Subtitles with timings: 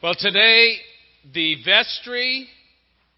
[0.00, 0.76] Well, today,
[1.34, 2.46] the vestry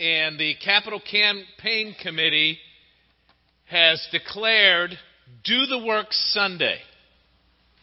[0.01, 2.57] and the Capital Campaign Committee
[3.67, 4.99] has declared
[5.45, 6.79] Do the Work Sunday.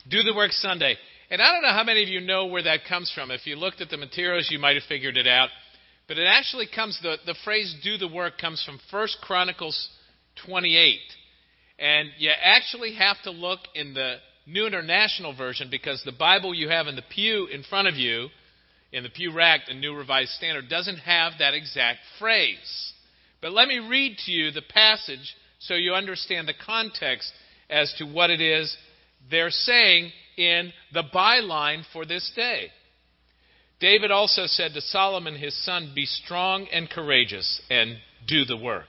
[0.10, 0.96] Do the Work Sunday.
[1.30, 3.30] And I don't know how many of you know where that comes from.
[3.30, 5.50] If you looked at the materials, you might have figured it out.
[6.08, 9.90] But it actually comes, the, the phrase do the work comes from 1 Chronicles
[10.48, 10.98] 28.
[11.78, 14.16] And you actually have to look in the
[14.48, 18.30] New International Version because the Bible you have in the pew in front of you
[18.92, 22.94] in the Pew Rack, the New Revised Standard, doesn't have that exact phrase.
[23.42, 27.32] But let me read to you the passage so you understand the context
[27.70, 28.76] as to what it is
[29.30, 32.70] they're saying in the byline for this day.
[33.80, 38.88] David also said to Solomon his son, Be strong and courageous, and do the work.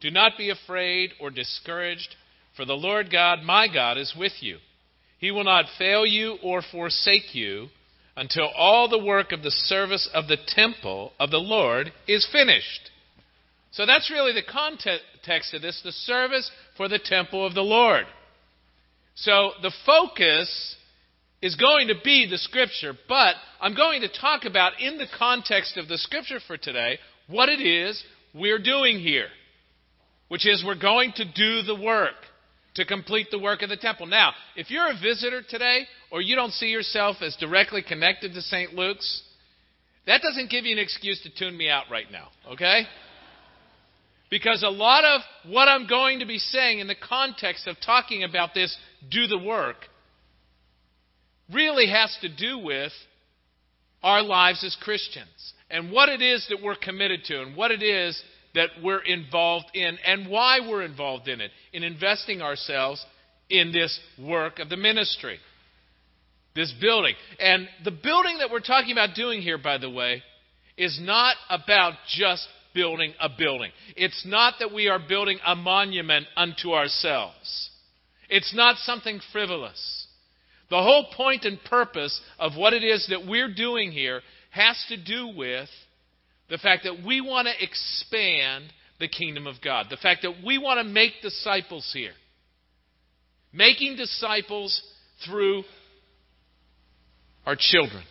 [0.00, 2.16] Do not be afraid or discouraged,
[2.56, 4.58] for the Lord God, my God, is with you.
[5.18, 7.68] He will not fail you or forsake you
[8.20, 12.90] until all the work of the service of the temple of the Lord is finished.
[13.70, 18.04] So that's really the context of this the service for the temple of the Lord.
[19.14, 20.76] So the focus
[21.40, 25.78] is going to be the scripture, but I'm going to talk about, in the context
[25.78, 28.04] of the scripture for today, what it is
[28.34, 29.28] we're doing here,
[30.28, 32.16] which is we're going to do the work
[32.74, 34.06] to complete the work of the temple.
[34.06, 38.42] Now, if you're a visitor today or you don't see yourself as directly connected to
[38.42, 38.74] St.
[38.74, 39.22] Luke's,
[40.06, 42.82] that doesn't give you an excuse to tune me out right now, okay?
[44.30, 48.24] Because a lot of what I'm going to be saying in the context of talking
[48.24, 48.76] about this
[49.10, 49.76] do the work
[51.52, 52.92] really has to do with
[54.02, 57.82] our lives as Christians and what it is that we're committed to and what it
[57.82, 58.20] is
[58.54, 63.04] that we're involved in and why we're involved in it, in investing ourselves
[63.48, 65.38] in this work of the ministry,
[66.54, 67.14] this building.
[67.38, 70.22] And the building that we're talking about doing here, by the way,
[70.76, 73.70] is not about just building a building.
[73.96, 77.70] It's not that we are building a monument unto ourselves.
[78.28, 80.06] It's not something frivolous.
[80.70, 84.96] The whole point and purpose of what it is that we're doing here has to
[84.96, 85.68] do with
[86.48, 88.64] the fact that we want to expand
[89.00, 92.12] the kingdom of God, the fact that we want to make disciples here.
[93.52, 94.80] Making disciples
[95.26, 95.64] through
[97.46, 98.02] our children.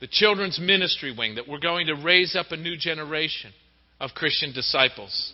[0.00, 3.52] The children's ministry wing, that we're going to raise up a new generation
[3.98, 5.32] of Christian disciples.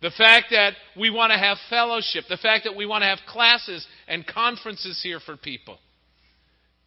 [0.00, 3.18] The fact that we want to have fellowship, the fact that we want to have
[3.26, 5.78] classes and conferences here for people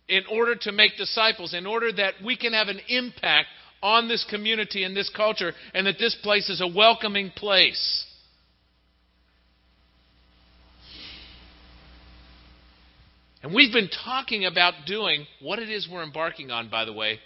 [0.07, 3.47] in order to make disciples, in order that we can have an impact
[3.83, 8.05] on this community and this culture, and that this place is a welcoming place.
[13.43, 17.19] And we've been talking about doing what it is we're embarking on, by the way,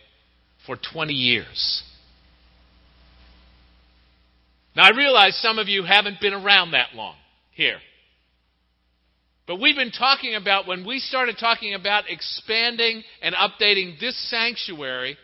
[0.65, 1.83] for 20 years.
[4.75, 7.15] Now, I realize some of you haven't been around that long
[7.51, 7.77] here.
[9.47, 15.17] But we've been talking about when we started talking about expanding and updating this sanctuary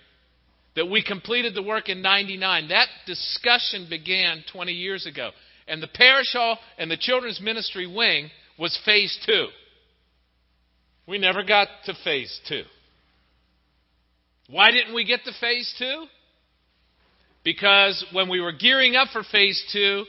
[0.76, 2.70] that we completed the work in 99.
[2.70, 5.32] That discussion began 20 years ago.
[5.68, 9.48] And the parish hall and the children's ministry wing was phase two.
[11.08, 12.64] We never got to phase two.
[14.50, 16.06] Why didn't we get to phase two?
[17.44, 20.06] Because when we were gearing up for phase two,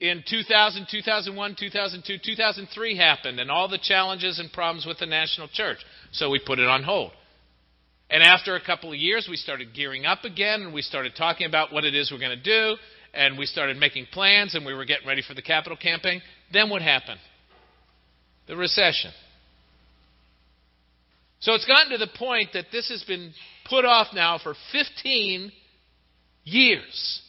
[0.00, 5.48] in 2000, 2001, 2002, 2003 happened, and all the challenges and problems with the national
[5.48, 5.78] church.
[6.12, 7.12] So we put it on hold.
[8.10, 11.46] And after a couple of years, we started gearing up again, and we started talking
[11.46, 12.76] about what it is we're going to do,
[13.14, 16.20] and we started making plans, and we were getting ready for the capital campaign.
[16.52, 17.20] Then what happened?
[18.46, 19.12] The recession.
[21.40, 23.32] So it's gotten to the point that this has been
[23.68, 25.52] put off now for 15
[26.44, 27.22] years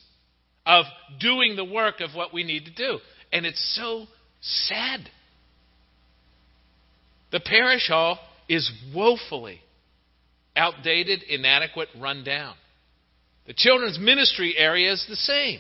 [0.66, 0.86] of
[1.20, 3.00] doing the work of what we need to do.
[3.32, 4.06] And it's so
[4.42, 5.02] sad.
[7.32, 9.60] The parish hall is woefully
[10.56, 12.56] outdated, inadequate, run down.
[13.48, 15.60] The children's ministry area is the same.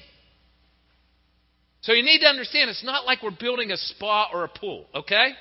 [1.81, 4.85] So you need to understand it's not like we're building a spa or a pool,
[4.95, 5.33] okay?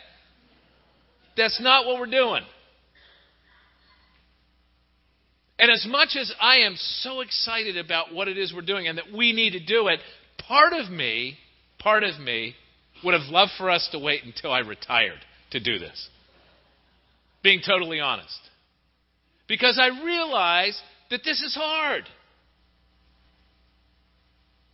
[1.37, 2.43] That's not what we're doing.
[5.59, 8.99] And as much as I am so excited about what it is we're doing and
[8.99, 10.01] that we need to do it,
[10.47, 11.37] part of me,
[11.79, 12.55] part of me
[13.05, 15.21] would have loved for us to wait until I retired
[15.53, 16.09] to do this.
[17.43, 18.39] Being totally honest.
[19.47, 20.81] Because I realize
[21.11, 22.05] that this is hard.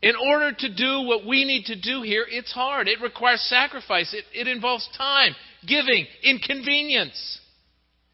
[0.02, 2.88] In order to do what we need to do here, it's hard.
[2.88, 4.14] It requires sacrifice.
[4.14, 5.34] It, it involves time,
[5.66, 7.40] giving, inconvenience.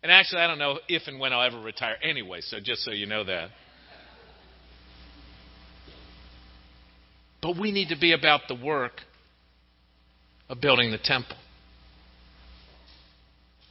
[0.06, 2.92] And actually, I don't know if and when I'll ever retire anyway, so just so
[2.92, 3.48] you know that.
[7.42, 9.00] But we need to be about the work
[10.48, 11.34] of building the temple,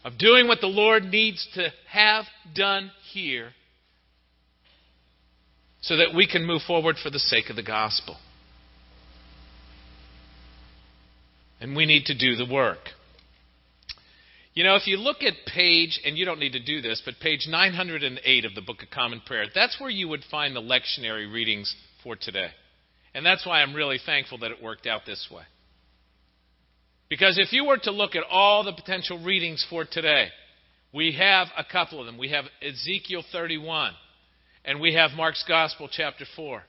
[0.04, 3.52] of doing what the Lord needs to have done here
[5.80, 8.18] so that we can move forward for the sake of the gospel.
[11.62, 12.90] And we need to do the work.
[14.56, 17.16] You know, if you look at page, and you don't need to do this, but
[17.20, 21.32] page 908 of the Book of Common Prayer, that's where you would find the lectionary
[21.32, 22.48] readings for today.
[23.14, 25.44] And that's why I'm really thankful that it worked out this way.
[27.10, 30.30] Because if you were to look at all the potential readings for today,
[30.94, 32.18] we have a couple of them.
[32.18, 33.92] We have Ezekiel 31
[34.64, 36.64] and we have Mark's Gospel, chapter 4.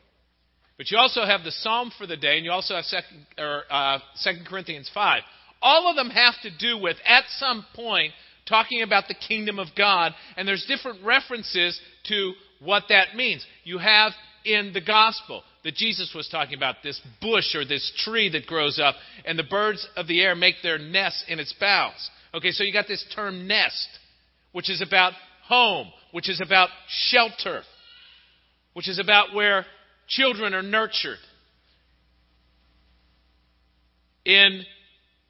[0.77, 3.99] But you also have the Psalm for the day, and you also have second, uh,
[4.23, 5.23] 2 Corinthians 5.
[5.62, 8.12] All of them have to do with, at some point,
[8.49, 13.44] talking about the kingdom of God, and there's different references to what that means.
[13.64, 14.12] You have
[14.44, 18.79] in the Gospel that Jesus was talking about this bush or this tree that grows
[18.79, 18.94] up,
[19.25, 22.11] and the birds of the air make their nests in its boughs.
[22.35, 23.88] Okay, so you got this term nest,
[24.53, 27.62] which is about home, which is about shelter
[28.76, 29.64] which is about where
[30.06, 31.17] children are nurtured.
[34.26, 34.67] In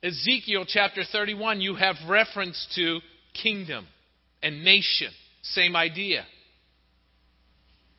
[0.06, 3.00] Ezekiel chapter 31, you have reference to
[3.35, 3.88] kingdom
[4.41, 5.11] and nation.
[5.43, 6.25] Same idea.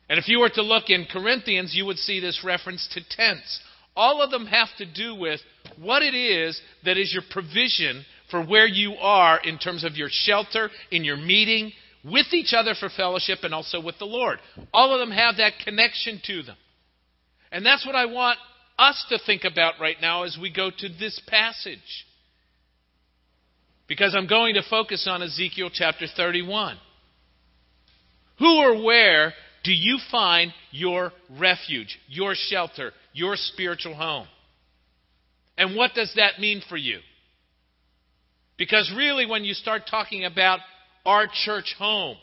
[0.08, 3.60] And if you were to look in Corinthians, you would see this reference to tents.
[3.94, 5.40] All of them have to do with
[5.76, 10.08] what it is that is your provision for where you are in terms of your
[10.10, 11.72] shelter, in your meeting,
[12.04, 14.38] with each other for fellowship and also with the Lord.
[14.72, 16.56] All of them have that connection to them.
[17.52, 18.38] And that's what I want
[18.78, 22.06] us to think about right now as we go to this passage.
[23.86, 26.76] Because I'm going to focus on Ezekiel chapter 31.
[28.38, 29.32] Who or where
[29.64, 34.28] do you find your refuge, your shelter, your spiritual home?
[35.56, 36.98] And what does that mean for you?
[38.56, 40.60] Because really, when you start talking about
[41.08, 42.16] our church home.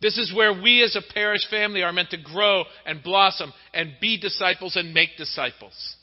[0.00, 3.94] This is where we as a parish family are meant to grow and blossom and
[4.00, 5.96] be disciples and make disciples.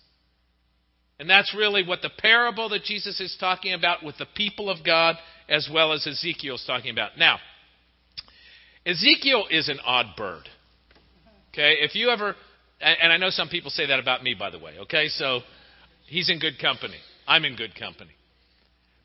[1.18, 4.84] And that's really what the parable that Jesus is talking about with the people of
[4.86, 5.16] God
[5.48, 7.18] as well as Ezekiel is talking about.
[7.18, 7.40] Now,
[8.86, 10.44] Ezekiel is an odd bird.
[11.54, 12.36] Okay, if you ever,
[12.82, 15.40] and I know some people say that about me, by the way, okay, so
[16.08, 16.98] he's in good company.
[17.26, 18.12] I'm in good company.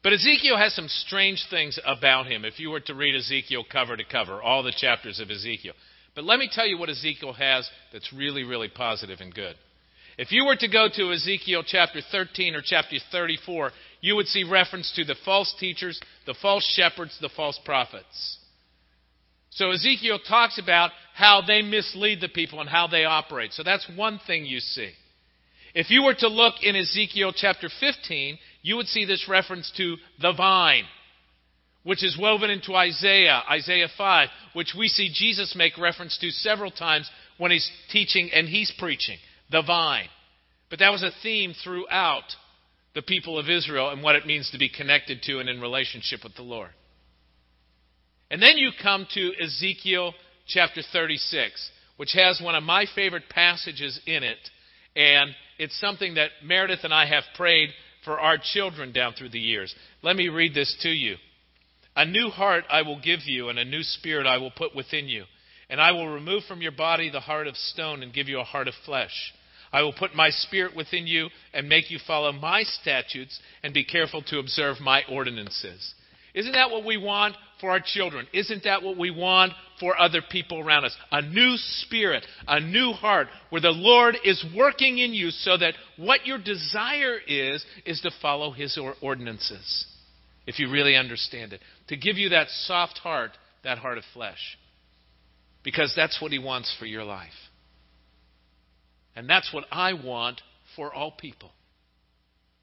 [0.02, 3.97] But Ezekiel has some strange things about him if you were to read Ezekiel cover
[3.97, 5.75] to cover, all the chapters of Ezekiel.
[6.14, 9.56] But let me tell you what Ezekiel has that's really, really positive and good.
[10.17, 13.70] If you were to go to Ezekiel chapter 13 or chapter 34,
[14.00, 18.38] you would see reference to the false teachers, the false shepherds, the false prophets.
[19.50, 23.52] So Ezekiel talks about how they mislead the people and how they operate.
[23.52, 24.90] So that's one thing you see.
[25.75, 29.97] If you were to look in Ezekiel chapter 15, you would see this reference to
[30.21, 30.85] the vine,
[31.83, 36.71] which is woven into Isaiah, Isaiah 5, which we see Jesus make reference to several
[36.71, 39.17] times when he's teaching and he's preaching.
[39.50, 40.09] The vine.
[40.69, 42.25] But that was a theme throughout
[42.95, 46.21] the people of Israel and what it means to be connected to and in relationship
[46.23, 46.71] with the Lord.
[48.31, 50.14] And then you come to Ezekiel
[50.47, 54.38] chapter 36, which has one of my favorite passages in it.
[54.95, 57.71] And it's something that Meredith and I have prayed
[58.04, 59.75] for our children down through the years.
[60.02, 61.16] Let me read this to you.
[61.97, 65.09] A new heart I will give you, and a new spirit I will put within
[65.09, 65.25] you.
[65.69, 68.45] And I will remove from your body the heart of stone and give you a
[68.45, 69.33] heart of flesh.
[69.73, 73.85] I will put my spirit within you and make you follow my statutes and be
[73.85, 75.95] careful to observe my ordinances.
[76.35, 78.26] Isn't that what we want for our children?
[78.33, 80.96] Isn't that what we want for other people around us?
[81.10, 85.75] A new spirit, a new heart, where the Lord is working in you so that
[85.96, 89.87] what your desire is, is to follow His ordinances.
[90.46, 91.60] If you really understand it.
[91.88, 93.32] To give you that soft heart,
[93.64, 94.58] that heart of flesh.
[95.64, 97.28] Because that's what He wants for your life.
[99.16, 100.40] And that's what I want
[100.76, 101.50] for all people.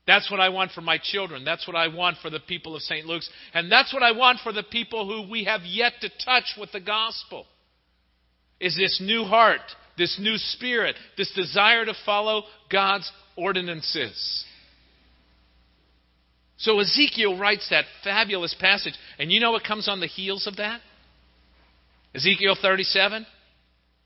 [0.08, 1.44] That's what I want for my children.
[1.44, 3.06] That's what I want for the people of St.
[3.06, 3.30] Luke's.
[3.54, 6.72] And that's what I want for the people who we have yet to touch with
[6.72, 7.46] the gospel.
[8.60, 9.62] is this new heart,
[9.98, 14.46] this new spirit, this desire to follow God's ordinances.
[16.58, 18.94] So Ezekiel writes that fabulous passage.
[19.20, 20.82] And you know what comes on the heels of that?
[22.16, 23.28] Ezekiel 37,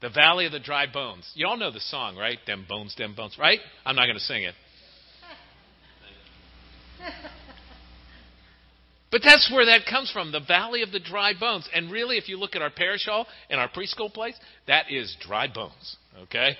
[0.01, 1.31] the valley of the dry bones.
[1.36, 2.39] You all know the song, right?
[2.46, 3.60] Them bones, them bones, right?
[3.86, 4.55] I'm not going to sing it.
[9.11, 11.67] But that's where that comes from, the valley of the dry bones.
[11.73, 14.35] And really, if you look at our parish hall and our preschool place,
[14.67, 16.55] that is dry bones, okay?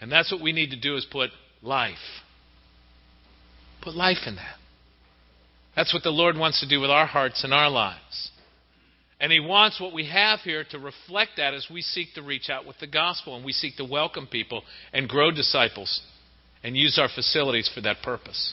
[0.00, 1.30] And that's what we need to do is put
[1.62, 1.96] life.
[3.80, 4.56] Put life in that.
[5.74, 8.30] That's what the Lord wants to do with our hearts and our lives.
[9.18, 12.50] And He wants what we have here to reflect that as we seek to reach
[12.50, 16.02] out with the gospel and we seek to welcome people and grow disciples
[16.66, 18.52] and use our facilities for that purpose.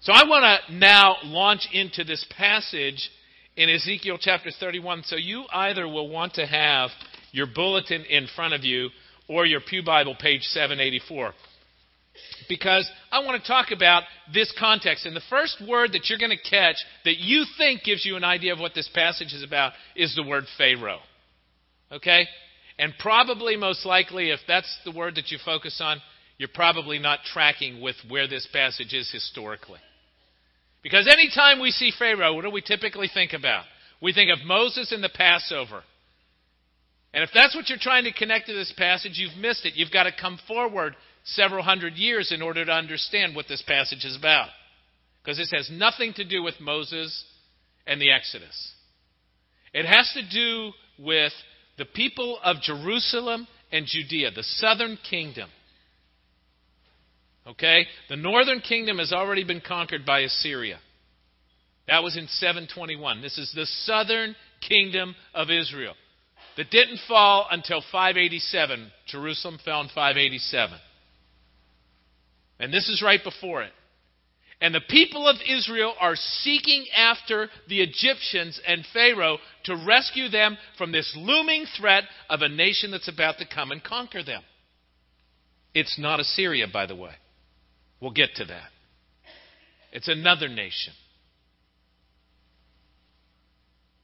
[0.00, 3.08] So I want to now launch into this passage
[3.56, 5.04] in Ezekiel chapter 31.
[5.04, 6.90] So you either will want to have
[7.30, 8.88] your bulletin in front of you
[9.28, 11.32] or your Pew Bible, page 784
[12.48, 14.02] because I want to talk about
[14.34, 15.06] this context.
[15.06, 16.74] And the first word that you're going to catch
[17.04, 20.24] that you think gives you an idea of what this passage is about is the
[20.24, 20.98] word Pharaoh.
[21.92, 22.26] Okay?
[22.78, 26.00] And probably, most likely, if that's the word that you focus on,
[26.38, 29.80] you're probably not tracking with where this passage is historically.
[30.82, 33.64] Because anytime we see Pharaoh, what do we typically think about?
[34.00, 35.82] We think of Moses and the Passover.
[37.12, 39.74] And if that's what you're trying to connect to this passage, you've missed it.
[39.74, 40.94] You've got to come forward
[41.24, 44.48] several hundred years in order to understand what this passage is about.
[45.22, 47.24] Because this has nothing to do with Moses
[47.86, 48.72] and the Exodus.
[49.74, 51.32] It has to do with
[51.78, 55.48] the people of Jerusalem and Judea, the southern kingdom.
[57.46, 57.86] Okay?
[58.08, 60.78] The northern kingdom has already been conquered by Assyria.
[61.86, 63.22] That was in 721.
[63.22, 64.36] This is the southern
[64.68, 65.94] kingdom of Israel
[66.56, 68.90] that didn't fall until 587.
[69.06, 70.78] Jerusalem fell in 587.
[72.60, 73.72] And this is right before it.
[74.60, 80.58] And the people of Israel are seeking after the Egyptians and Pharaoh to rescue them
[80.76, 84.42] from this looming threat of a nation that's about to come and conquer them.
[85.74, 87.12] It's not Assyria, by the way.
[88.00, 88.68] We'll get to that.
[89.92, 90.92] It's another nation.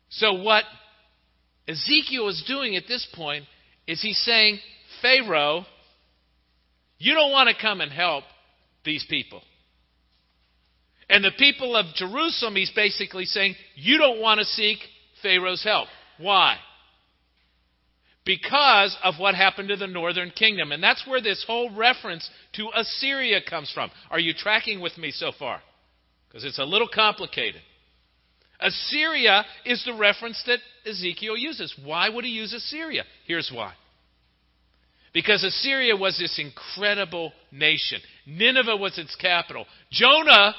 [0.08, 0.64] So, what
[1.66, 3.44] Ezekiel is doing at this point
[3.86, 4.60] is he's saying,
[5.02, 5.64] Pharaoh,
[6.98, 8.22] you don't want to come and help
[8.84, 9.42] these people.
[11.08, 14.78] And the people of Jerusalem, he's basically saying, you don't want to seek
[15.22, 15.88] Pharaoh's help.
[16.18, 16.56] Why?
[18.24, 20.72] Because of what happened to the northern kingdom.
[20.72, 23.90] And that's where this whole reference to Assyria comes from.
[24.10, 25.60] Are you tracking with me so far?
[26.28, 27.60] Because it's a little complicated.
[28.60, 31.74] Assyria is the reference that Ezekiel uses.
[31.84, 33.04] Why would he use Assyria?
[33.26, 33.74] Here's why.
[35.12, 38.00] Because Assyria was this incredible nation.
[38.26, 39.66] Nineveh was its capital.
[39.92, 40.54] Jonah,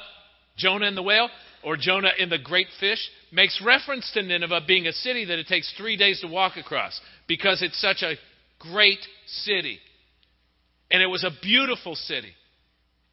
[0.56, 1.28] Jonah in the whale,
[1.62, 5.46] or Jonah in the great fish, makes reference to Nineveh being a city that it
[5.46, 8.14] takes three days to walk across because it's such a
[8.58, 9.78] great city.
[10.90, 12.32] And it was a beautiful city.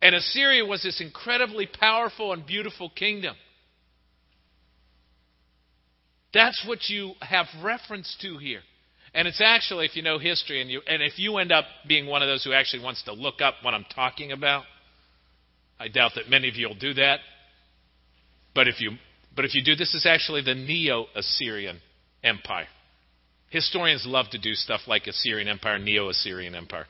[0.02, 3.36] And Assyria was this incredibly powerful and beautiful kingdom.
[6.34, 8.62] That's what you have reference to here.
[9.14, 12.08] And it's actually, if you know history, and, you, and if you end up being
[12.08, 14.64] one of those who actually wants to look up what I'm talking about,
[15.84, 17.20] I doubt that many of you will do that.
[18.56, 18.92] But if you,
[19.36, 21.82] but if you do, this is actually the Neo Assyrian
[22.24, 22.68] Empire.
[23.50, 26.86] Historians love to do stuff like Assyrian Empire, Neo Assyrian Empire.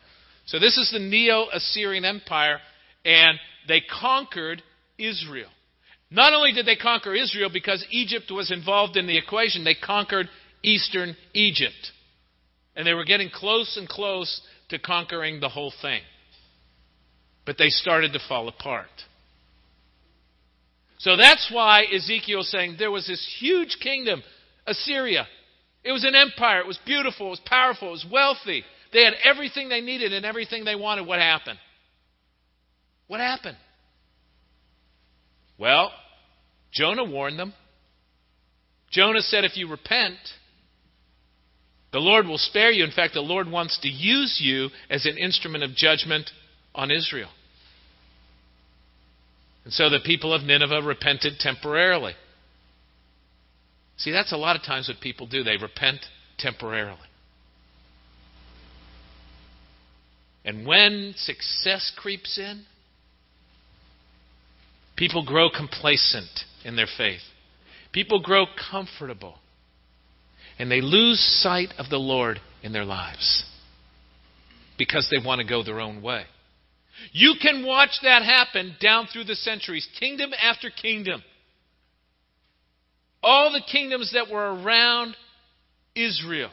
[0.45, 2.59] So this is the Neo Assyrian Empire,
[3.03, 4.61] and they conquered
[4.99, 5.49] Israel.
[6.11, 10.29] Not only did they conquer Israel because Egypt was involved in the equation, they conquered
[10.61, 11.91] eastern Egypt.
[12.75, 16.01] And they were getting close and close to conquering the whole thing.
[17.45, 18.87] But they started to fall apart.
[20.99, 24.23] So that's why Ezekiel's saying there was this huge kingdom,
[24.65, 25.27] Assyria.
[25.83, 26.61] It was an empire.
[26.61, 27.27] It was beautiful.
[27.27, 27.89] It was powerful.
[27.89, 28.63] It was wealthy.
[28.93, 31.05] They had everything they needed and everything they wanted.
[31.05, 31.59] What happened?
[33.07, 33.57] What happened?
[35.57, 35.91] Well,
[36.71, 37.53] Jonah warned them.
[38.91, 40.17] Jonah said, if you repent,
[41.91, 42.83] the Lord will spare you.
[42.83, 46.29] In fact, the Lord wants to use you as an instrument of judgment
[46.75, 47.29] on Israel.
[49.63, 52.13] And so the people of Nineveh repented temporarily.
[53.97, 55.43] See, that's a lot of times what people do.
[55.43, 55.99] They repent
[56.37, 56.99] temporarily.
[60.45, 62.65] And when success creeps in,
[64.97, 67.21] people grow complacent in their faith.
[67.93, 69.35] People grow comfortable.
[70.59, 73.45] And they lose sight of the Lord in their lives
[74.77, 76.25] because they want to go their own way.
[77.11, 81.23] You can watch that happen down through the centuries, kingdom after kingdom.
[83.21, 85.15] All the kingdoms that were around
[85.95, 86.51] Israel.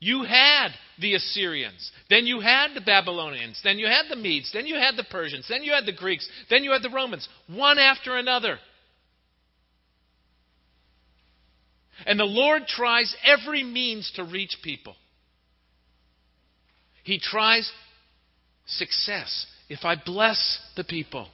[0.00, 0.68] You had
[1.00, 1.90] the Assyrians.
[2.08, 3.60] Then you had the Babylonians.
[3.64, 4.52] Then you had the Medes.
[4.52, 5.46] Then you had the Persians.
[5.48, 6.28] Then you had the Greeks.
[6.48, 7.28] Then you had the Romans.
[7.48, 8.58] One after another.
[12.06, 14.94] And the Lord tries every means to reach people.
[17.02, 17.70] He tries
[18.68, 19.46] success.
[19.68, 21.28] If I bless the people,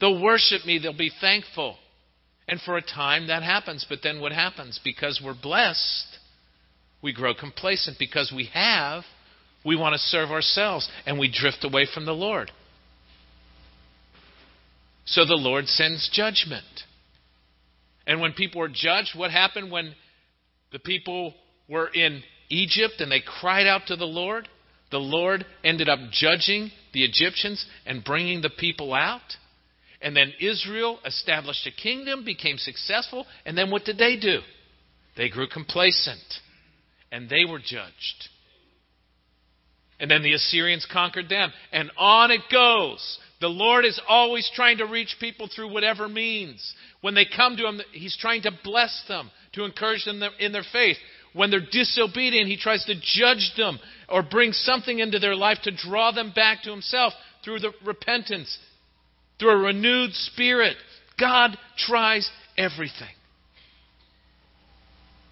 [0.00, 1.76] they'll worship me, they'll be thankful.
[2.48, 3.86] And for a time that happens.
[3.88, 4.80] But then what happens?
[4.82, 6.18] Because we're blessed,
[7.00, 7.98] we grow complacent.
[7.98, 9.04] Because we have,
[9.64, 12.50] we want to serve ourselves and we drift away from the Lord.
[15.04, 16.64] So the Lord sends judgment.
[18.06, 19.94] And when people were judged, what happened when
[20.72, 21.34] the people
[21.68, 22.22] were in
[22.52, 24.48] Egypt and they cried out to the Lord?
[24.90, 29.20] The Lord ended up judging the Egyptians and bringing the people out.
[30.02, 34.40] And then Israel established a kingdom, became successful, and then what did they do?
[35.16, 36.18] They grew complacent
[37.10, 38.28] and they were judged.
[40.00, 41.52] And then the Assyrians conquered them.
[41.72, 43.18] And on it goes.
[43.40, 46.74] The Lord is always trying to reach people through whatever means.
[47.02, 50.64] When they come to Him, He's trying to bless them, to encourage them in their
[50.72, 50.96] faith.
[51.32, 55.70] When they're disobedient, He tries to judge them or bring something into their life to
[55.70, 57.12] draw them back to Himself
[57.44, 58.58] through the repentance
[59.42, 60.76] through a renewed spirit.
[61.18, 63.08] God tries everything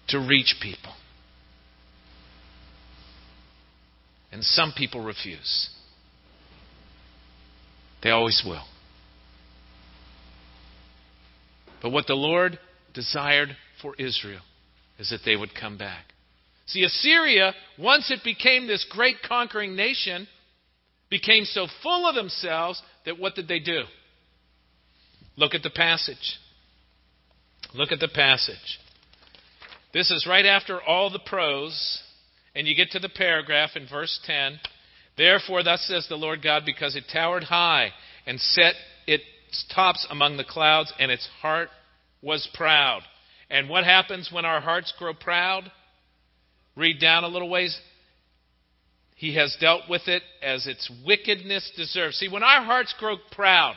[0.09, 0.91] to reach people.
[4.31, 5.69] And some people refuse.
[8.03, 8.63] They always will.
[11.81, 12.59] But what the Lord
[12.93, 14.41] desired for Israel
[15.01, 16.05] is that they would come back.
[16.67, 20.27] See, Assyria, once it became this great conquering nation,
[21.09, 23.81] became so full of themselves that what did they do?
[25.35, 26.37] Look at the passage.
[27.73, 28.79] Look at the passage.
[29.91, 32.01] This is right after all the prose,
[32.55, 34.59] and you get to the paragraph in verse 10.
[35.17, 37.89] Therefore, thus says the Lord God, because it towered high
[38.27, 38.75] and set
[39.07, 39.23] its
[39.73, 41.69] tops among the clouds, and its heart
[42.21, 43.01] was proud.
[43.51, 45.69] And what happens when our hearts grow proud?
[46.77, 47.77] Read down a little ways.
[49.17, 52.15] He has dealt with it as its wickedness deserves.
[52.15, 53.75] See, when our hearts grow proud,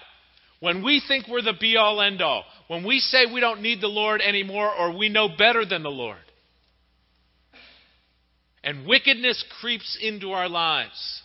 [0.61, 3.81] when we think we're the be all end all, when we say we don't need
[3.81, 6.17] the Lord anymore or we know better than the Lord,
[8.63, 11.21] and wickedness creeps into our lives,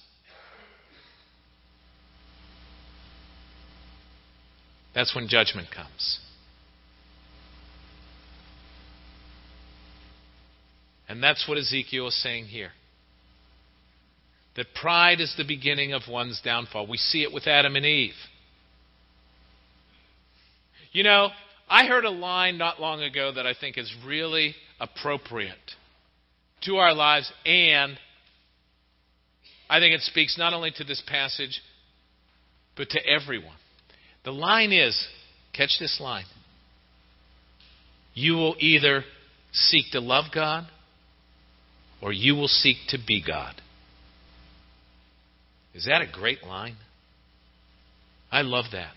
[4.95, 6.19] that's when judgment comes.
[11.09, 12.69] And that's what Ezekiel is saying here.
[14.55, 16.87] That pride is the beginning of one's downfall.
[16.87, 18.13] We see it with Adam and Eve.
[20.91, 21.29] You know,
[21.67, 25.57] I heard a line not long ago that I think is really appropriate
[26.63, 27.97] to our lives, and
[29.69, 31.61] I think it speaks not only to this passage,
[32.75, 33.55] but to everyone.
[34.25, 35.07] The line is
[35.53, 36.25] catch this line.
[38.13, 39.03] You will either
[39.53, 40.67] seek to love God
[42.01, 43.53] or you will seek to be God.
[45.73, 46.75] Is that a great line?
[48.31, 48.91] I love that.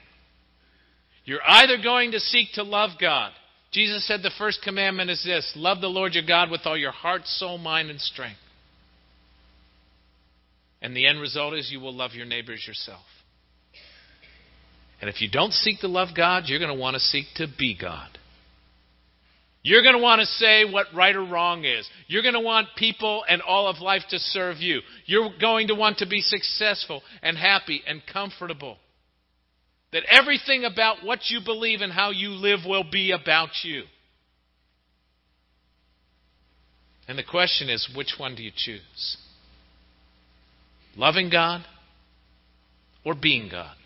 [1.25, 3.33] You're either going to seek to love God.
[3.73, 6.93] Jesus said the first commandment is this love the Lord your God with all your
[6.93, 8.39] heart, soul, mind, and strength.
[10.83, 13.05] And the end result is you will love your neighbors yourself.
[15.01, 17.47] And if you don't seek to love God, you're going to want to seek to
[17.59, 18.09] be God.
[19.63, 21.89] You're going to want to say what right or wrong is.
[22.09, 24.81] You're going to want people and all of life to serve you.
[25.07, 28.77] You're going to want to be successful and happy and comfortable.
[29.93, 33.85] That everything about what you believe and how you live will be about you.
[37.07, 39.17] And the question is which one do you choose?
[40.97, 41.65] Loving God
[43.05, 43.77] or being God?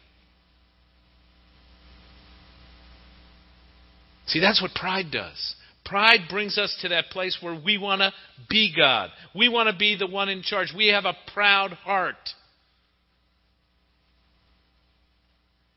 [4.27, 5.55] See, that's what pride does.
[5.87, 8.13] Pride brings us to that place where we want to
[8.49, 9.11] be God.
[9.35, 10.73] We want to be the one in charge.
[10.77, 12.17] We have a proud heart.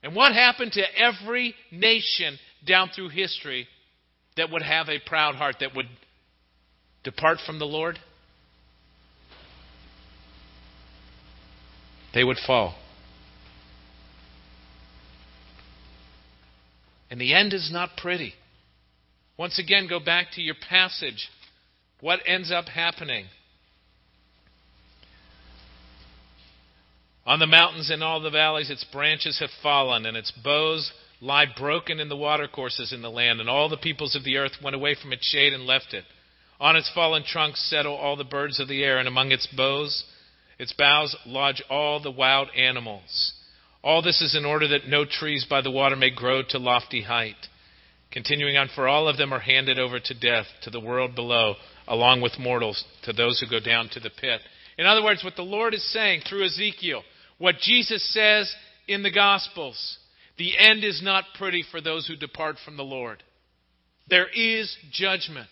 [0.02, 3.68] And what happened to every nation down through history
[4.36, 5.88] that would have a proud heart, that would
[7.04, 8.00] depart from the Lord?
[12.14, 12.76] They would fall.
[17.12, 18.34] And the end is not pretty.
[19.40, 21.30] Once again, go back to your passage.
[22.02, 23.28] What ends up happening?
[27.26, 31.46] On the mountains and all the valleys, its branches have fallen, and its boughs lie
[31.58, 34.76] broken in the watercourses in the land, and all the peoples of the earth went
[34.76, 36.04] away from its shade and left it.
[36.60, 40.04] On its fallen trunks settle all the birds of the air, and among its boughs,
[40.58, 43.32] its boughs lodge all the wild animals.
[43.84, 47.04] All this is in order that no trees by the water may grow to lofty
[47.04, 47.48] height.
[48.12, 51.56] Continuing on, for all of them are handed over to death, to the world below,
[51.88, 54.42] along with mortals, to those who go down to the pit.
[54.78, 57.04] In other words, what the Lord is saying through Ezekiel,
[57.38, 58.52] what Jesus says
[58.88, 59.98] in the Gospels,
[60.38, 63.22] the end is not pretty for those who depart from the Lord.
[64.10, 65.50] There is judgment.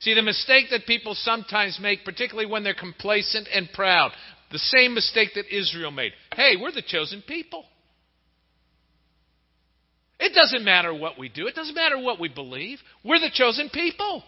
[0.00, 4.12] See, the mistake that people sometimes make, particularly when they're complacent and proud,
[4.52, 6.12] the same mistake that Israel made.
[6.36, 7.64] Hey, we're the chosen people.
[10.24, 12.78] It doesn't matter what we do, it doesn't matter what we believe.
[13.04, 14.22] We're the chosen people.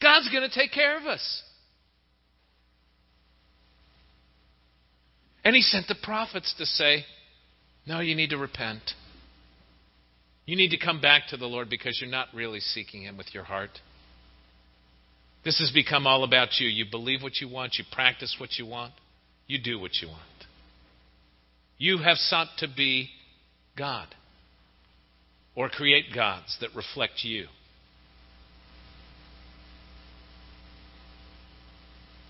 [0.00, 1.42] God's going to take care of us.
[5.44, 7.04] And He sent the prophets to say,
[7.86, 8.80] No, you need to repent.
[10.46, 13.34] You need to come back to the Lord because you're not really seeking Him with
[13.34, 13.80] your heart.
[15.44, 16.68] This has become all about you.
[16.68, 18.94] You believe what you want, you practice what you want,
[19.46, 20.22] you do what you want.
[21.76, 23.10] You have sought to be
[23.78, 24.08] God
[25.54, 27.46] or create gods that reflect you.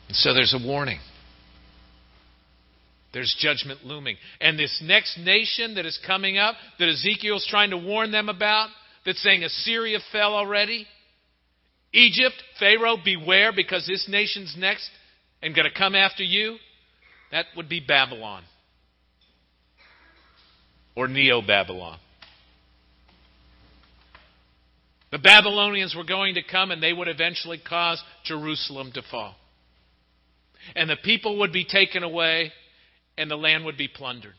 [0.09, 0.99] And so there's a warning.
[3.13, 4.17] There's judgment looming.
[4.41, 8.69] And this next nation that is coming up, that Ezekiel's trying to warn them about,
[9.05, 10.87] that's saying Assyria fell already.
[11.93, 14.91] Egypt, Pharaoh, beware because this nation's next
[15.43, 16.57] and going to come after you.
[17.33, 18.43] That would be Babylon
[20.99, 21.97] or Neo Babylon.
[25.13, 29.37] The Babylonians were going to come and they would eventually cause Jerusalem to fall.
[30.75, 32.51] And the people would be taken away
[33.17, 34.35] and the land would be plundered.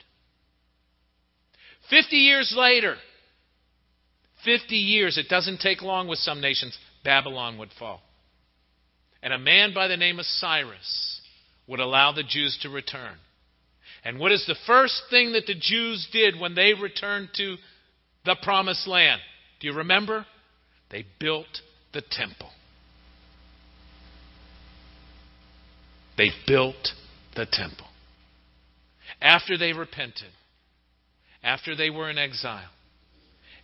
[1.89, 2.97] Fifty years later,
[4.43, 8.01] 50 years, it doesn't take long with some nations, Babylon would fall.
[9.23, 11.21] And a man by the name of Cyrus
[11.67, 13.15] would allow the Jews to return.
[14.03, 17.57] And what is the first thing that the Jews did when they returned to
[18.25, 19.21] the promised land?
[19.59, 20.25] Do you remember?
[20.89, 21.61] They built
[21.93, 22.49] the temple.
[26.17, 26.89] They built
[27.35, 27.87] the temple
[29.21, 30.29] after they repented,
[31.43, 32.69] after they were in exile.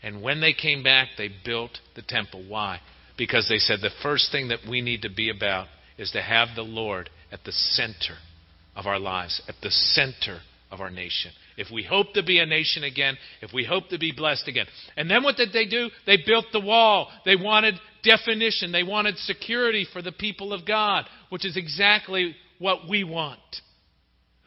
[0.04, 2.46] And when they came back, they built the temple.
[2.48, 2.80] Why?
[3.18, 5.68] Because they said the first thing that we need to be about
[5.98, 8.18] is to have the Lord at the center
[8.76, 10.40] of our lives, at the center
[10.72, 11.32] of our nation.
[11.58, 14.66] If we hope to be a nation again, if we hope to be blessed again.
[14.98, 15.90] And then what did they do?
[16.06, 17.10] They built the wall.
[17.24, 18.72] They wanted definition.
[18.72, 23.40] They wanted security for the people of God, which is exactly what we want.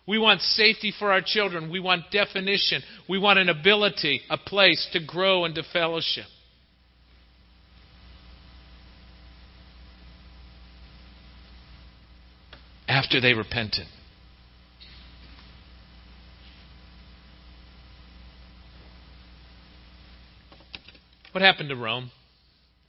[0.07, 1.71] We want safety for our children.
[1.71, 2.83] We want definition.
[3.09, 6.25] We want an ability, a place to grow and to fellowship.
[12.87, 13.87] After they repented.
[21.39, 22.11] What happened to Rome?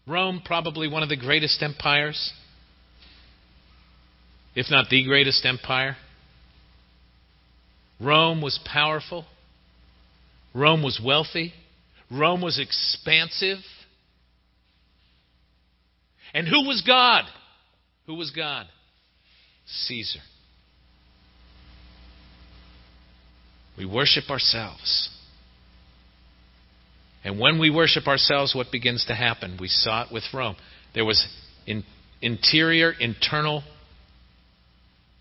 [0.07, 2.33] Rome, probably one of the greatest empires,
[4.55, 5.97] if not the greatest empire.
[8.01, 9.27] Rome was powerful.
[10.55, 11.53] Rome was wealthy.
[12.09, 13.59] Rome was expansive.
[16.33, 17.25] And who was God?
[18.07, 18.65] Who was God?
[19.67, 20.21] Caesar.
[23.77, 25.18] We worship ourselves.
[27.29, 29.59] And when we worship ourselves, what begins to happen?
[29.61, 30.55] We saw it with Rome.
[30.95, 31.27] There was
[31.67, 31.83] in,
[32.23, 33.61] interior, internal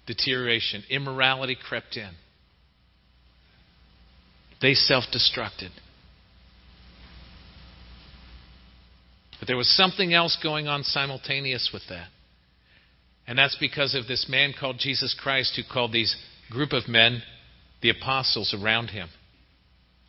[0.06, 0.84] deterioration.
[0.88, 2.08] Immorality crept in.
[4.62, 5.68] They self destructed.
[9.38, 12.08] But there was something else going on simultaneous with that.
[13.26, 16.16] And that's because of this man called Jesus Christ who called these
[16.50, 17.22] group of men
[17.82, 19.10] the apostles around him.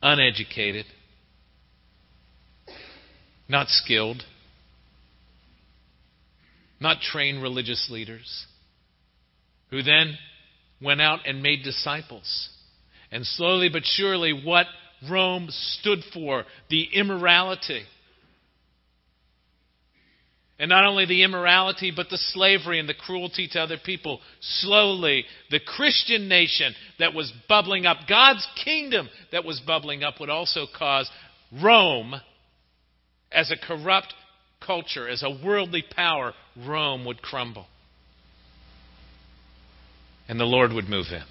[0.02, 0.86] Uneducated,
[3.50, 4.24] not skilled,
[6.80, 8.46] not trained religious leaders,
[9.72, 10.18] who then
[10.82, 12.50] went out and made disciples.
[13.12, 14.68] And slowly but surely, what
[15.10, 17.84] Rome stood for the immorality.
[20.60, 24.20] And not only the immorality, but the slavery and the cruelty to other people.
[24.42, 30.30] Slowly, the Christian nation that was bubbling up, God's kingdom that was bubbling up, would
[30.30, 31.10] also cause
[31.64, 32.14] Rome,
[33.32, 34.14] as a corrupt
[34.66, 37.68] culture, as a worldly power, Rome would crumble.
[40.28, 41.24] And the Lord would move in.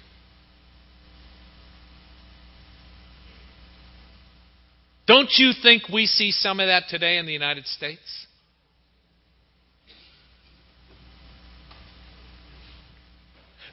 [5.07, 8.27] Don't you think we see some of that today in the United States?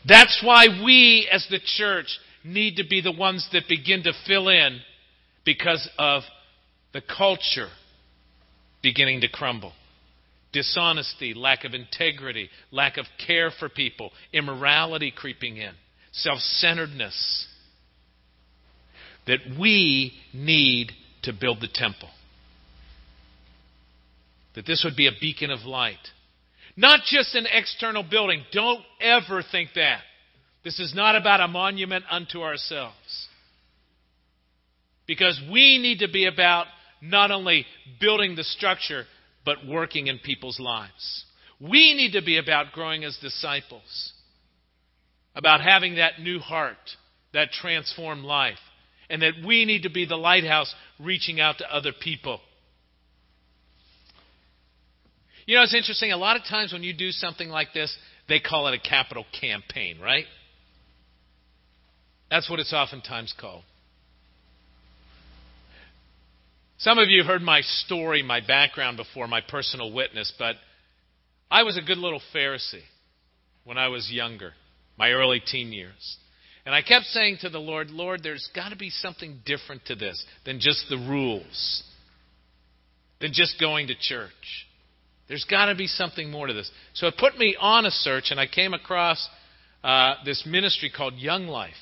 [0.08, 2.06] That's why we, as the church,
[2.44, 4.80] need to be the ones that begin to fill in
[5.44, 6.22] because of
[6.92, 7.68] the culture
[8.87, 9.72] beginning to crumble.
[10.53, 15.72] Dishonesty, lack of integrity, lack of care for people, immorality creeping in,
[16.12, 17.46] self centeredness.
[19.27, 20.92] That we need
[21.25, 22.09] to build the temple.
[24.55, 25.99] That this would be a beacon of light
[26.77, 28.42] not just an external building.
[28.53, 30.01] Don't ever think that.
[30.62, 33.29] This is not about a monument unto ourselves.
[35.07, 36.66] Because we need to be about
[37.00, 37.66] not only
[38.00, 39.04] building the structure,
[39.44, 41.24] but working in people's lives.
[41.61, 44.12] We need to be about growing as disciples,
[45.35, 46.76] about having that new heart,
[47.32, 48.59] that transformed life,
[49.09, 52.40] and that we need to be the lighthouse reaching out to other people.
[55.46, 56.11] You know, it's interesting.
[56.11, 57.96] A lot of times when you do something like this,
[58.28, 60.24] they call it a capital campaign, right?
[62.30, 63.62] That's what it's oftentimes called.
[66.78, 70.56] Some of you heard my story, my background before, my personal witness, but
[71.50, 72.82] I was a good little Pharisee
[73.64, 74.52] when I was younger,
[74.98, 76.18] my early teen years.
[76.66, 79.94] And I kept saying to the Lord, Lord, there's got to be something different to
[79.94, 81.82] this than just the rules,
[83.20, 84.66] than just going to church.
[85.28, 86.70] There's got to be something more to this.
[86.94, 89.28] So it put me on a search, and I came across
[89.82, 91.72] uh, this ministry called Young Life,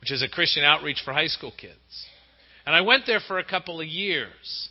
[0.00, 2.06] which is a Christian outreach for high school kids.
[2.68, 4.68] And I went there for a couple of years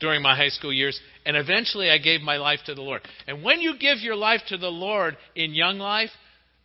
[0.00, 3.00] during my high school years, and eventually I gave my life to the Lord.
[3.28, 6.10] And when you give your life to the Lord in Young Life,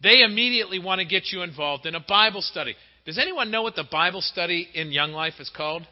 [0.02, 2.76] they immediately want to get you involved in a Bible study.
[3.06, 5.84] Does anyone know what the Bible study in Young Life is called?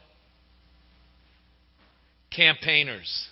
[2.34, 3.28] Campaigners.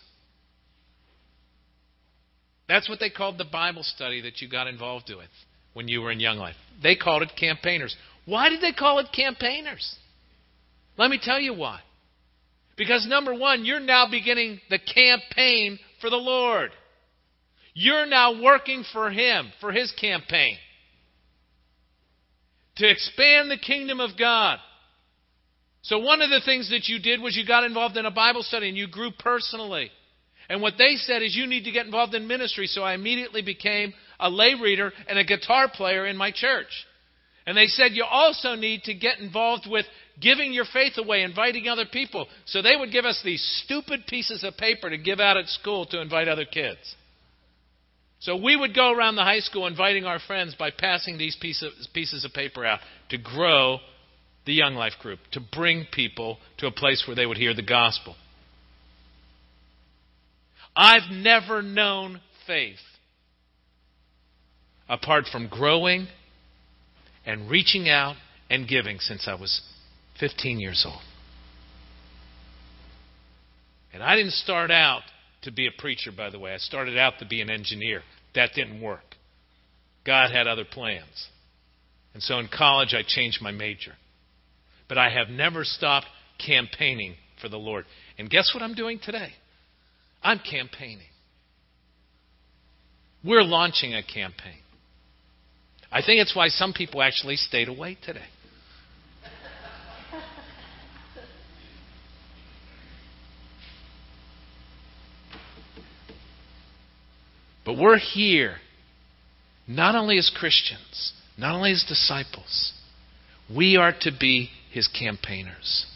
[2.68, 5.26] That's what they called the Bible study that you got involved with
[5.72, 6.54] when you were in Young Life.
[6.80, 7.96] They called it campaigners.
[8.24, 9.96] Why did they call it campaigners?
[10.96, 11.80] Let me tell you why.
[12.76, 16.70] Because number one, you're now beginning the campaign for the Lord.
[17.74, 20.56] You're now working for Him, for His campaign.
[22.76, 24.58] To expand the kingdom of God.
[25.82, 28.42] So, one of the things that you did was you got involved in a Bible
[28.42, 29.90] study and you grew personally.
[30.48, 32.66] And what they said is, you need to get involved in ministry.
[32.66, 36.66] So I immediately became a lay reader and a guitar player in my church.
[37.46, 39.86] And they said, you also need to get involved with
[40.20, 42.26] giving your faith away, inviting other people.
[42.46, 45.86] So they would give us these stupid pieces of paper to give out at school
[45.86, 46.94] to invite other kids.
[48.20, 52.24] So we would go around the high school inviting our friends by passing these pieces,
[52.24, 53.78] of paper out to grow
[54.46, 57.62] the Young Life group, to bring people to a place where they would hear the
[57.62, 58.14] gospel.
[60.76, 62.78] I've never known faith
[64.88, 66.08] apart from growing
[67.26, 68.16] and reaching out
[68.50, 69.62] and giving since I was
[70.24, 71.02] 15 years old.
[73.92, 75.02] And I didn't start out
[75.42, 76.54] to be a preacher, by the way.
[76.54, 78.00] I started out to be an engineer.
[78.34, 79.04] That didn't work.
[80.06, 81.28] God had other plans.
[82.14, 83.92] And so in college, I changed my major.
[84.88, 86.06] But I have never stopped
[86.44, 87.84] campaigning for the Lord.
[88.18, 89.28] And guess what I'm doing today?
[90.22, 91.00] I'm campaigning.
[93.22, 94.62] We're launching a campaign.
[95.92, 98.24] I think it's why some people actually stayed away today.
[107.64, 108.56] But we're here
[109.66, 112.72] not only as Christians, not only as disciples,
[113.54, 115.86] we are to be his campaigners.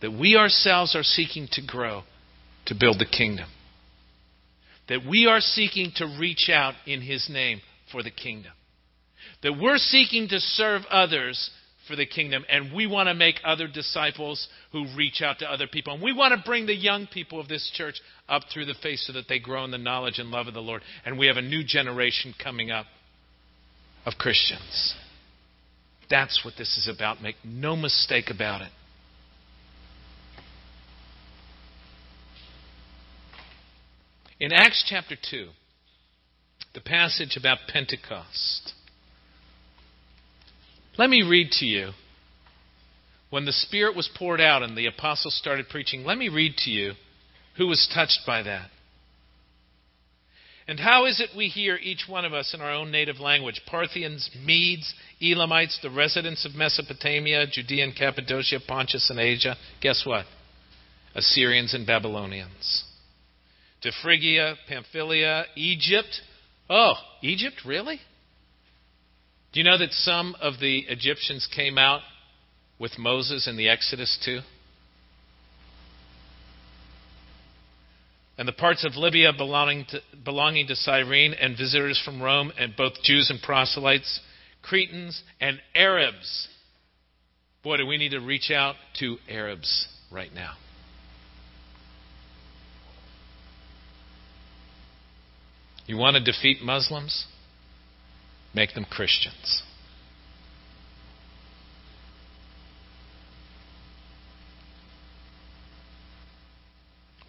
[0.00, 2.04] That we ourselves are seeking to grow
[2.66, 3.48] to build the kingdom.
[4.88, 8.52] That we are seeking to reach out in His name for the kingdom.
[9.42, 11.50] That we're seeking to serve others
[11.86, 15.66] for the kingdom, and we want to make other disciples who reach out to other
[15.66, 15.94] people.
[15.94, 19.00] And we want to bring the young people of this church up through the faith
[19.00, 20.82] so that they grow in the knowledge and love of the Lord.
[21.04, 22.86] And we have a new generation coming up
[24.04, 24.94] of Christians.
[26.08, 27.22] That's what this is about.
[27.22, 28.70] Make no mistake about it.
[34.38, 35.48] In Acts chapter 2,
[36.74, 38.74] the passage about Pentecost,
[40.98, 41.90] let me read to you
[43.30, 46.04] when the Spirit was poured out and the apostles started preaching.
[46.04, 46.92] Let me read to you
[47.56, 48.70] who was touched by that.
[50.68, 53.62] And how is it we hear each one of us in our own native language?
[53.66, 59.56] Parthians, Medes, Elamites, the residents of Mesopotamia, Judea and Cappadocia, Pontus and Asia.
[59.80, 60.26] Guess what?
[61.14, 62.84] Assyrians and Babylonians.
[63.82, 66.20] To Phrygia, Pamphylia, Egypt.
[66.68, 67.62] Oh, Egypt?
[67.64, 68.00] Really?
[69.56, 72.02] Do you know that some of the Egyptians came out
[72.78, 74.40] with Moses in the Exodus too?
[78.36, 82.76] and the parts of Libya belonging to, belonging to Cyrene, and visitors from Rome, and
[82.76, 84.20] both Jews and proselytes,
[84.60, 86.48] Cretans and Arabs.
[87.62, 90.52] Boy, do we need to reach out to Arabs right now.
[95.86, 97.24] You want to defeat Muslims?
[98.56, 99.62] Make them Christians.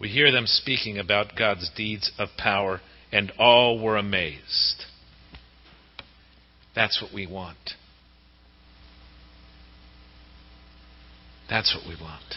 [0.00, 2.80] We hear them speaking about God's deeds of power,
[3.12, 4.86] and all were amazed.
[6.74, 7.72] That's what we want.
[11.50, 12.36] That's what we want.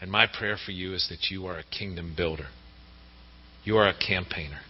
[0.00, 2.46] And my prayer for you is that you are a kingdom builder.
[3.64, 4.60] You are a campaigner.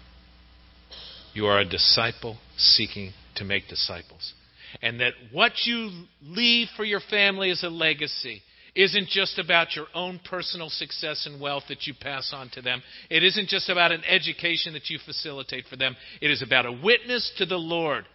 [1.36, 4.32] You are a disciple seeking to make disciples.
[4.80, 5.90] And that what you
[6.22, 8.40] leave for your family as a legacy
[8.74, 12.82] isn't just about your own personal success and wealth that you pass on to them.
[13.10, 15.94] It isn't just about an education that you facilitate for them.
[16.22, 18.06] It is about a witness to the Lord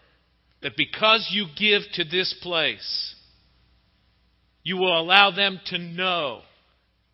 [0.63, 3.15] that because you give to this place,
[4.63, 6.41] you will allow them to know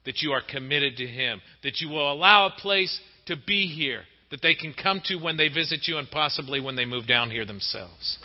[0.06, 4.04] that you are committed to Him, that you will allow a place to be here
[4.30, 7.32] that they can come to when they visit you and possibly when they move down
[7.32, 8.18] here themselves.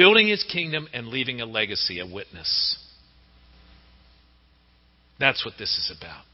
[0.00, 2.78] building his kingdom and leaving a legacy, a witness.
[5.18, 6.24] That's what this is about.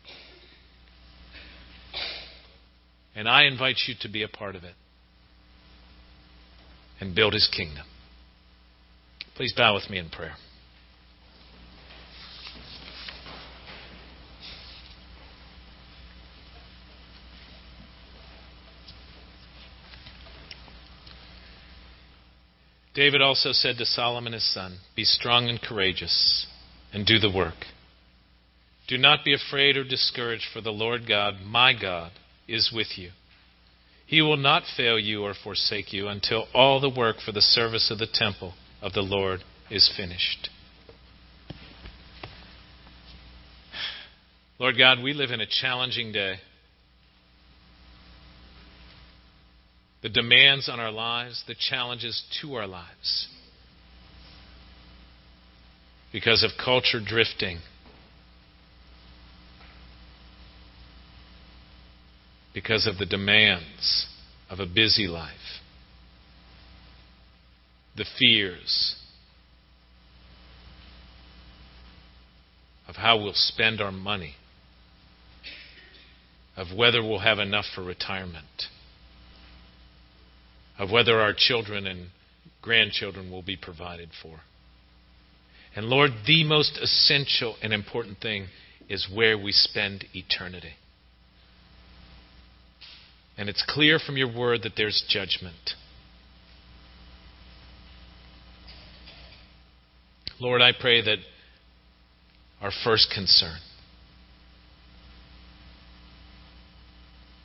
[3.17, 4.75] And I invite you to be a part of it
[7.01, 7.87] and build his kingdom.
[9.35, 10.37] Please bow with me in prayer.
[22.97, 26.47] David also said to Solomon his son, Be strong and courageous,
[26.95, 27.67] and do the work.
[28.89, 32.13] Do not be afraid or discouraged, for the Lord God, my God,
[32.49, 33.11] is with you.
[34.07, 37.91] He will not fail you or forsake you until all the work for the service
[37.91, 40.49] of the temple of the Lord is finished.
[44.59, 46.37] Lord God, we live in a challenging day.
[50.07, 53.27] The demands on our lives, the challenges to our lives.
[56.13, 57.59] Because of culture drifting.
[62.55, 64.07] Because of the demands
[64.49, 65.35] of a busy life.
[67.97, 68.95] The fears
[72.87, 74.37] of how we'll spend our money.
[76.57, 78.69] Of whether we'll have enough for retirement
[80.79, 82.09] of whether our children and
[82.63, 84.41] grandchildren will be provided for.
[85.75, 88.47] And Lord, the most essential and important thing
[88.89, 90.73] is where we spend eternity.
[93.39, 95.75] And it's clear from your word that there's judgment.
[100.41, 101.19] Lord, I pray that
[102.61, 103.59] our first concern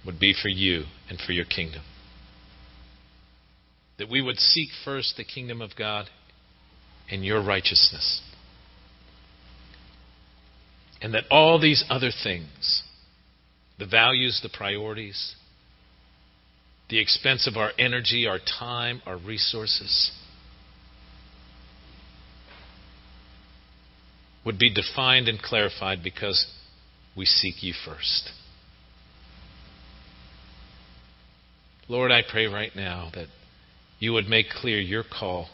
[0.05, 1.81] would be for you and for your kingdom
[4.01, 6.09] that we would seek first the kingdom of God
[7.11, 8.19] and your righteousness.
[11.03, 12.81] And that all these other things,
[13.77, 15.35] the values, the priorities,
[16.89, 20.11] the expense of our energy, our time, our resources,
[24.43, 26.47] would be defined and clarified because
[27.15, 28.31] we seek you first.
[31.87, 33.27] Lord, I pray right now that
[34.01, 35.47] you would make clear your call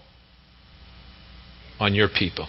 [1.79, 2.47] on your people.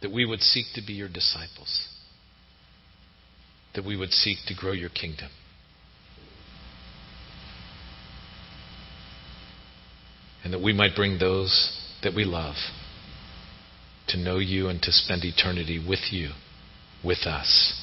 [0.00, 1.88] That we would seek to be your disciples.
[3.74, 5.28] That we would seek to grow your kingdom.
[10.46, 12.54] and that we might bring those that we love
[14.06, 16.28] to know you and to spend eternity with you,
[17.02, 17.82] with us.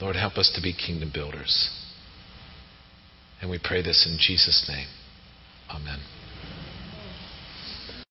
[0.00, 1.70] Lord, help us to be kingdom builders.
[3.40, 4.86] And we pray this in Jesus' name.
[5.70, 6.00] Amen.